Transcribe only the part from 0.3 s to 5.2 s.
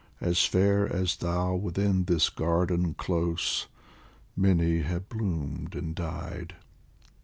fair as thou within this garden close, Many have